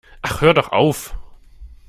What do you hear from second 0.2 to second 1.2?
Ach, hör doch auf!